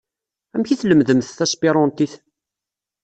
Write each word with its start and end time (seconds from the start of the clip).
Amek 0.53 0.69
i 0.73 0.75
tlemdemt 0.81 1.33
taspiruntit? 1.37 2.13